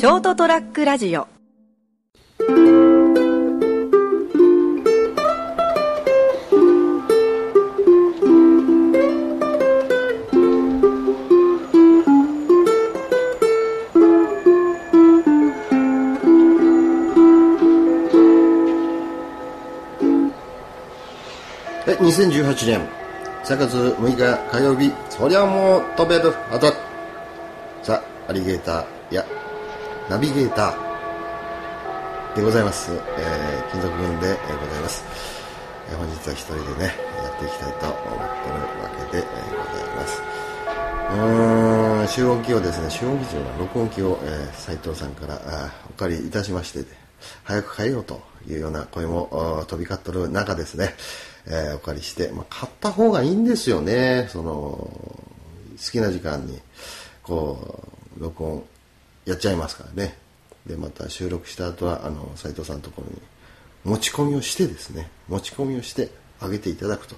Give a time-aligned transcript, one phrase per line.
[0.00, 1.20] ショートトラックラジオ。
[1.20, 1.28] は
[21.88, 22.88] い、2018年
[23.44, 26.72] 3月6日火曜日、そりゃもう飛べる、あた
[27.82, 29.26] さあ、アリゲーターや
[30.10, 32.90] ナビゲーターでございます。
[32.90, 35.04] えー、金属群で、ございます。
[35.88, 40.22] えー本日は一人でね、やっていきたいと思ってるわけで、えございます。
[41.10, 46.84] うーん、集音機をですね、集音機というのは録音機を、え斉藤さんからあお借りいたしまして、
[47.44, 50.96] 早く帰ろうというような声も飛び交っとる中ですね、
[51.46, 55.30] えーお借りして、まあ、買った方がいいんですよね、その、好
[55.92, 56.60] きな時間に、
[57.22, 57.84] こ
[58.18, 58.64] う、録音
[59.30, 60.18] やっちゃいますからね。
[60.66, 63.20] で、また収録した後は、あの、斉藤さんのところに
[63.84, 66.10] 持ち込みをしてですね、持ち込みをして
[66.40, 67.14] あげていただくと、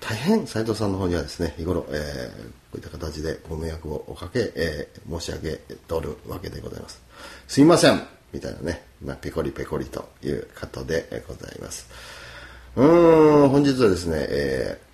[0.00, 5.56] 大変斉藤さんの方にはですね、日頃、えーこういった形でご迷惑をおかけ、えー申し上げ
[5.88, 7.00] とるわけでございます。
[7.48, 8.02] すいません
[8.32, 11.88] みたいなね、まあ、ペコリペコリという方でございます。
[12.76, 14.86] うーん、本日はですね、えー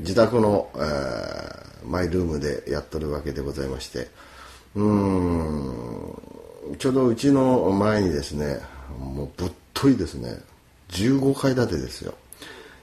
[0.00, 4.08] 自宅の、えーマイルームでやっとるわけでございまして、
[4.76, 8.60] うーん、ちょうどうちの前にですね、
[8.98, 10.38] もうぶっといですね、
[10.90, 12.14] 15階建てですよ。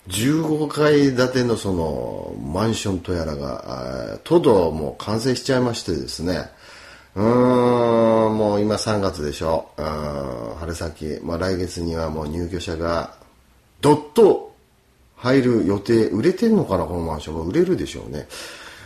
[0.08, 6.50] 15階建てのそのマンションとやらが、とうとうもう完成しちゃいましてですね、
[7.16, 9.70] うーん、もう今3月でしょ。
[9.78, 13.16] うん春先、まあ来月にはもう入居者が
[13.82, 14.54] どっと
[15.18, 17.36] 入る予定、売れてんのかな、このマンション。
[17.36, 18.28] も売れるでしょうね。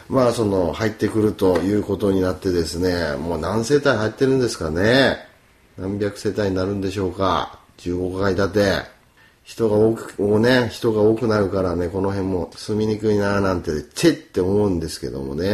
[0.09, 5.17] まあ、その、入ってくるということになってですね、もう何世帯入ってるんですかね。
[5.77, 7.59] 何百世帯になるんでしょうか。
[7.79, 8.95] 15階建て。
[9.45, 15.47] 人が多く、もうね、人が多くなるからね、この辺も住みにくいななんて、チェって思うんですけどもね。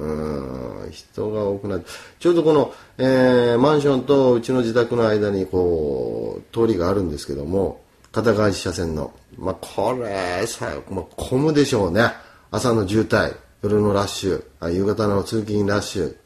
[0.00, 1.84] うん、人が多くなる。
[2.18, 7.82] ちょうどこの、えーマンションとうちの自宅の間に、こう、通りがあるんですけども、
[8.12, 9.12] 片側一車線の。
[9.36, 12.10] まあ、これ、さ、まあ、混むでしょうね。
[12.50, 16.16] 朝の渋滞、夜のラッシュ、あ夕方の通勤ラッシュ、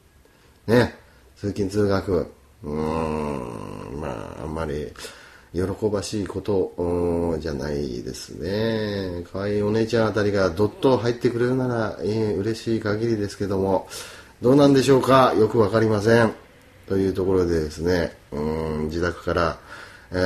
[0.66, 0.94] ね、
[1.36, 2.30] 通勤通学、
[2.62, 4.92] うーん、まあ、あんまり
[5.54, 9.24] 喜ばしいことじゃないですね。
[9.32, 13.88] 可愛いお姉ちゃんあたりがどっと入ってくれるなら、えー嬉しい限りですけども、
[14.42, 15.34] どうなんでしょうか？
[15.38, 16.34] よくわかりません。
[16.88, 18.40] というところでですね、う
[18.82, 19.58] ん、自宅から、
[20.10, 20.16] え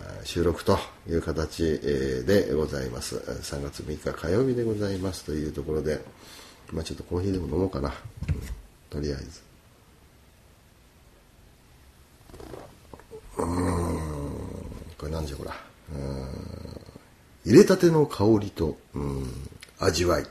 [0.00, 1.78] ー収録という形
[2.26, 3.16] でございます。
[3.16, 6.00] 3月3日火曜日でございますというところで、
[6.72, 7.90] まあちょっとコーヒーでも飲もうかな。
[7.90, 7.94] うん
[8.88, 9.42] とりあえず。
[13.38, 14.00] うん
[14.96, 15.54] これなんじゃこら。
[17.44, 19.26] 入れたての香りと、うん、
[19.78, 20.26] 味わい。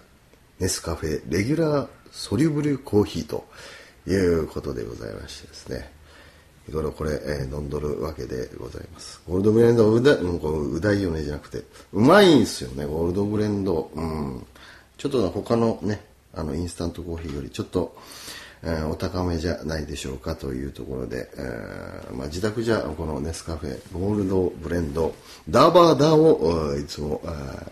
[0.60, 3.46] ネスカフェレギュラーソリュブルコーヒーと
[4.08, 5.92] いうことでございましてですね。
[6.66, 9.22] 日頃これ、えー飲んどるわけでございます。
[9.28, 13.92] ゴールドブレンドうだ、うん、こううだいよねじゃなくて、うまいんすよね、ゴールドブレンド。
[13.94, 14.46] うん。
[14.98, 17.96] ちょっと他のね、あの、インスタントコーヒーよりちょっと、
[18.64, 25.14] えーお高めじゃないでしょうかというところで、えーまあ、自宅じゃこのネスカフェゴールドブレンド
[25.50, 27.72] ダーバーダーをーいつも、えー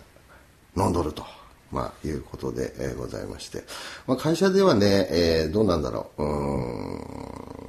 [0.74, 1.22] 飲んどると、
[1.70, 3.64] まあ、いうことで、えーございまして、
[4.06, 7.61] まあ、会社ではね、えーどうなんだろううん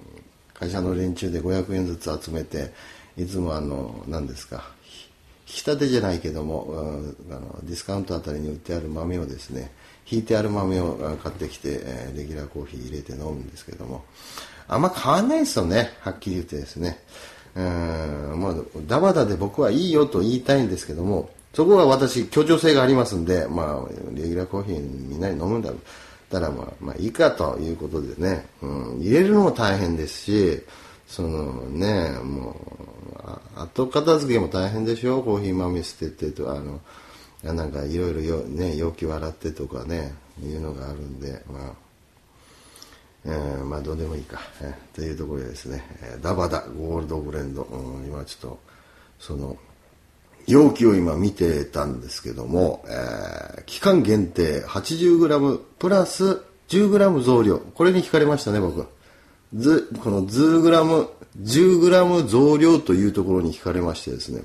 [0.53, 2.71] 会社の連中で500円ずつ集めて
[3.17, 4.63] いつもあの何ですか
[5.47, 6.67] 引き立てじゃないけども、
[7.29, 9.71] あのディスカウントあたりに売ってある豆をですね
[10.09, 11.81] 引いてある豆を買ってきて、
[12.15, 14.03] レギュラーコーヒー入れて飲むんですけども
[14.67, 16.99] あんま変わんないですよねはっきり言ってですね。
[17.55, 18.55] うんまあ
[18.87, 25.71] ダバダで僕はいいよと言いたいんですけどもそこは私協調性がありますんでまあレギュラーコーヒーみんなに飲むんだ
[26.33, 30.61] たらまあまあいいかということでね、うん、入れるのも大変ですし
[31.07, 32.55] そのねも
[33.55, 35.21] う後片付けも大変でしょ？
[35.21, 36.81] コーヒー豆捨ててとあの
[37.43, 41.73] いやなんかいろいろよね容器洗ってとかねいうのがあるんでまあ
[43.25, 48.59] えーまあどうでもいいか、えーというところでですね、えーダバダゴールドブレンド、うん、今ちょっと
[49.19, 49.55] その
[50.47, 57.59] 容器を今見てたんですけども、えー期間限定 80g プラス 10g 増量。
[57.59, 58.87] これに惹かれましたね僕
[59.55, 61.07] ずこの 10g
[61.41, 64.43] 10g 増量というところに惹かれましてですね。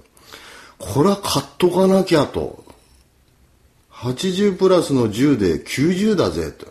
[0.79, 2.65] これは買っとかなきゃと。
[3.91, 6.67] 80プラスの10で90だぜと。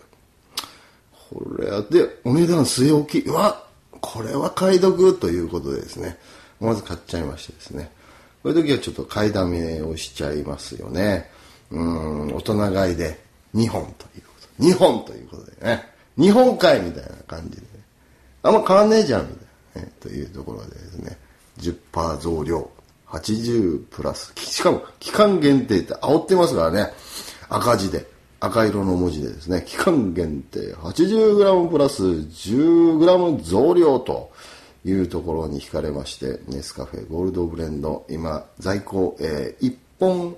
[1.30, 3.28] これでお値段据え置き。
[3.28, 3.64] うわ
[4.00, 6.18] これは買い得ということでですね、
[6.62, 7.92] まず買っちゃいましてですね、
[8.48, 11.30] こういう時はちょっと買いだめをしちゃいますよね。
[11.70, 13.20] うん、大人買いで
[13.54, 14.64] 2本ということ。
[14.64, 15.84] 2本ということでね、
[16.18, 17.68] 2本買いみたいな感じで、ね、
[18.44, 19.36] あんま変わんねえじゃんみ
[19.74, 21.18] たいな、ね、というところでですね、
[21.60, 22.72] 10%増量、
[23.08, 26.94] 80プラス、しかも期間限定って煽ってますからね、
[27.50, 28.08] 赤字で。
[28.40, 30.74] 赤色の文字でですね、期間限定。
[30.76, 34.32] 80g プラス 10g 増量と。
[34.89, 40.38] いうところに惹かれまして、ネスカフェゴールドブレンド、今、在庫、えー、1本、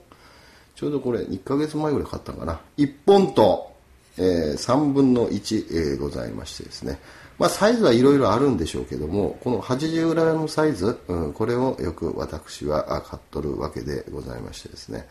[0.75, 2.59] ちょうどこれ1ヶ月前ぐらい買ったのかな。
[2.77, 3.71] 1本と、
[4.17, 6.99] えー、3分の1、えー、ございましてですね。
[7.37, 15.07] まあ、サイズはいろいろあるんでしょうけども、この 80g サイズ、うん、これをよく私は買っとるわけでございましてですね。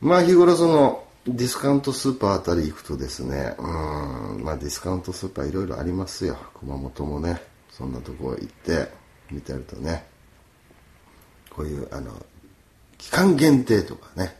[0.00, 6.38] まあ、日頃その、ディスカウントスーパーあたり行くとですね、うん、まあディスカウントスーパーいろいろありますよ。
[6.58, 8.88] 熊本もね、そんなとこ行って
[9.30, 10.06] 見てるとね、
[11.50, 12.12] こういう、あの、
[12.98, 14.36] 期間限定とかね、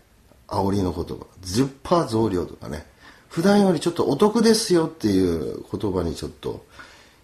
[0.48, 2.86] 煽りの言葉、10%増量とかね、
[3.28, 6.64] 普段よりちょっとお得ですよっていう言葉にちょっと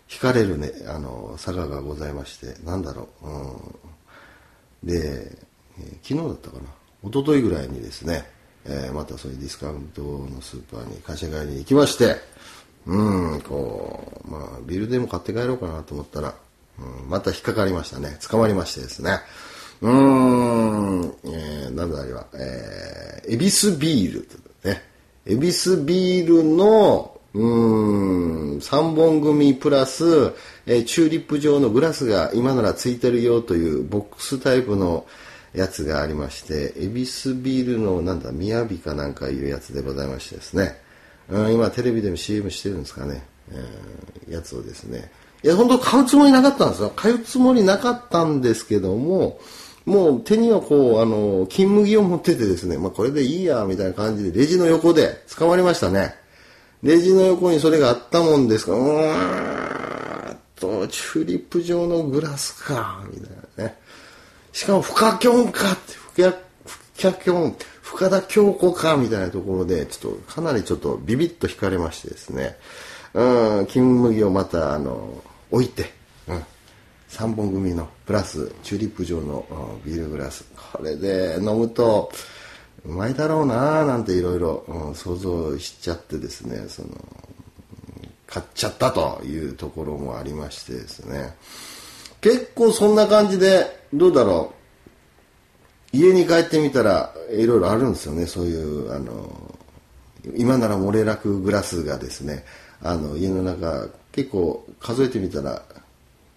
[0.09, 4.89] 惹かれるね、あの、佐賀がございまして、なんだろう、うん。
[4.89, 5.37] で、
[5.79, 6.63] えー、昨日だったかな、
[7.03, 8.25] 一昨日ぐらいにですね、
[8.65, 12.17] えー、またそういうディスカウントのスーパーに会社帰りに行きまして、
[12.87, 16.35] うん、こう、まあ、ビールでも買って帰ろうかなと思ったら、
[16.79, 18.19] うん、また引っかかりましたね。
[18.29, 19.19] 捕まりましてですね。
[19.83, 24.29] うーん、えー、なんだあれは、えー、エビスビール
[24.65, 24.83] ね。
[25.27, 30.33] エビスビールの、うーん、3本組プラス、
[30.67, 35.07] えー、チューリップ状のグラスが今ならついてるよというボックスタイプの、
[35.57, 40.79] やつがありまして、恵比寿ビールのなんだ、みやびかなんかいうやつでございましてですね、
[41.29, 43.25] うん、今テレビでも CM してるんですかね、
[44.27, 45.11] うん、やつをですね、
[45.43, 46.93] いや、本当買うつもりなかったんですよ。
[46.97, 49.39] 買うつもりなかったんですけども、
[49.85, 56.17] もう手にはこう、あの、金麦を持っててですね、まあこれでいいや、みたいな感じで、レジの横で捕まりましたね。
[56.83, 63.77] レジの横にそれがあったもんですから、うーんと、チューリップ状のグラスか、みたいなね。
[64.53, 67.57] しかも、フカキョンかって、フカ、フカキョン、
[67.87, 72.57] 深田京子かみたいなところで、ちょっと、かなりちょっとビビッと惹かれましてですね、
[73.15, 75.23] うん、金麦をまた、あの、
[75.53, 75.93] 置いて、
[76.27, 76.45] うん、
[77.09, 80.45] 3本組の、プラス、チューリップ状の、ビールグラス。
[80.73, 82.11] これで飲むと、
[82.85, 86.89] うまいだろうなぁ、なんていろいろ想像しちゃってですね、その、
[88.27, 91.37] 買っちゃったというところもありましてですね。
[92.21, 94.57] 結構そんな感じで、どうだろう？
[95.97, 98.27] 家に帰ってみたら、いろいろあるんですよね。
[98.27, 99.55] そういう、あの、
[100.37, 102.45] 今なら漏れなくグラスがですね、
[102.83, 105.63] あの、家の中、結構数えてみたら、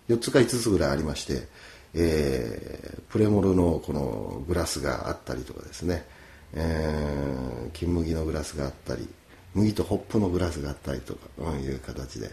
[0.08, 1.48] 4つか5つぐらいありまして、
[1.94, 6.06] えー、プレモルのこのグラスがあったりとかですね、
[6.54, 9.08] えー、金麦のグラスがあったり、
[9.54, 12.30] 麦とホップのグラスがあったりとか、うん、いう形で、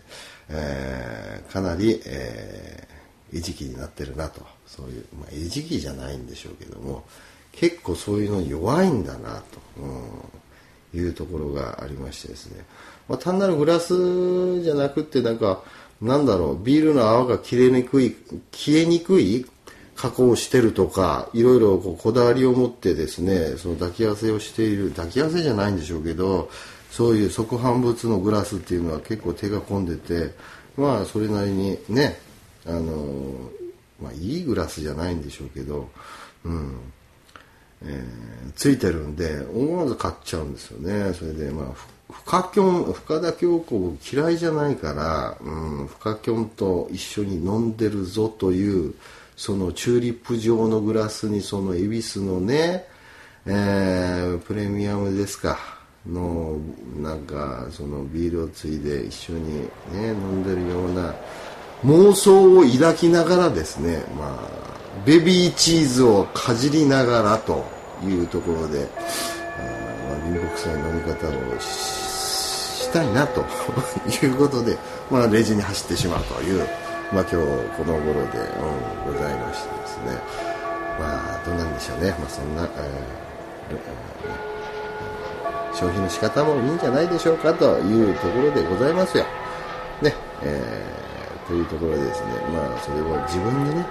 [0.51, 4.57] えー、かなり、えー、餌食になってるなと。
[4.67, 7.05] そういう、まあ、餌食じゃないんでしょうけども
[7.53, 9.61] 結構そういうの弱いんだなと、
[10.95, 12.65] うん、いうところがありましてですね、
[13.09, 15.63] まあ、単なるグラスじゃなくってなんか
[16.03, 18.15] なんだろうビールの泡が切れにくい
[18.53, 19.47] 消えにくい
[19.95, 26.51] 加工をしてるとかいろいろこうこだわりを持ってですねその抱き合わせをしている抱き合わせじゃないんでしょうけど
[26.91, 30.35] そういう即販物のグラスっていうのは結構手が込んでて
[30.77, 32.19] まあそれなりにね
[32.67, 33.51] あの
[34.01, 35.89] まあいいグラスじゃないんでしょうけど、
[36.45, 36.81] うん。
[37.83, 41.13] えー、ついてるんで思わず買っちゃうんですよね。
[41.15, 48.95] それでまあ深きょん深田恭子嫌いじゃないから、うん、深きょんと一緒に飲んでるぞという
[49.37, 52.87] そのチューリップ状のグラスにその恵比寿のね、
[53.45, 55.59] えー、プレミアムですか。
[56.09, 56.57] の
[56.97, 61.13] なんかそのビールをついで一緒にね飲んでるような
[61.85, 64.49] 妄想を抱きながらですね、まあ、
[65.05, 67.65] ベビーチーズをかじりながらと
[68.03, 68.89] いうところで、
[69.59, 69.61] あ
[70.09, 73.45] まあ、貧乏くさい飲み方をしたいなと
[74.25, 74.79] いうことで、
[75.11, 76.67] まあ、レジに走ってしまうという、
[77.13, 78.39] まあ、今日この頃で、
[79.07, 80.19] うん、ございましてですね、
[80.99, 89.25] まあ、どうなんでしょうね、まあ、そんな、えー、消費の仕方もいいんじゃないでしょうかというところでございますよ。
[90.01, 91.07] ね、えー
[91.47, 93.87] というところでですね、まあ、それを自分にね、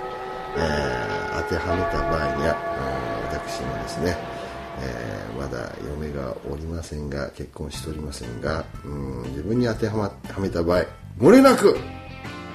[0.58, 2.58] えー、当てはめた場合には、
[3.32, 4.18] えー、私もですね、
[4.82, 10.86] えー、まだ嫁がおりませんが、結婚しておりませんが、うん自分に当ては、ま、はめた場合、
[11.20, 11.78] 漏れなく、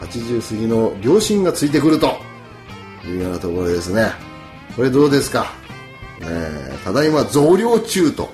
[0.01, 2.17] 80過ぎの両親がついてくると
[3.05, 4.11] いうようなところですね。
[4.77, 5.53] これどうですか、
[6.21, 6.27] ね、
[6.85, 8.31] ただいま増量中と、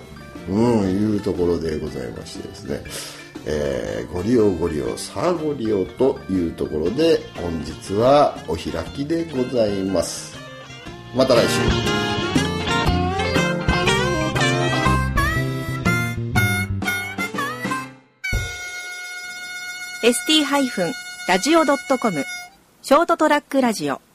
[0.48, 2.82] うん、いうところでございましてですね、
[3.46, 10.36] えー、ご利用ご利用さあご利用というところで本日はお開きでございます。
[11.14, 11.60] また来週。
[20.02, 22.24] ST-radio.com
[22.82, 24.05] ショートトラックラジオ。